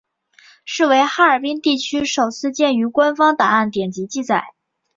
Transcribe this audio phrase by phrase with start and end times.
[0.65, 4.43] 是为哈尔滨地区首次见于官方档案典籍记载。